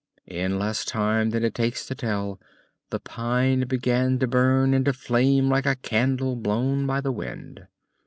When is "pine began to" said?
2.99-4.25